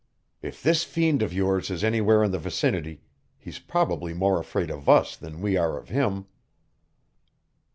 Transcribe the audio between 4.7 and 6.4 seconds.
of us than we are of him."